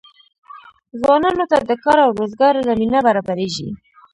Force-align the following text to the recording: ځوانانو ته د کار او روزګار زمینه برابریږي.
ځوانانو 0.99 1.45
ته 1.51 1.57
د 1.69 1.71
کار 1.83 1.97
او 2.05 2.11
روزګار 2.19 2.53
زمینه 2.69 2.99
برابریږي. 3.07 3.67